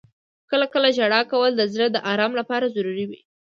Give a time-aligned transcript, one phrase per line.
[0.49, 3.21] •کله کله ژړا کول د زړه د آرام لپاره ضروري وي.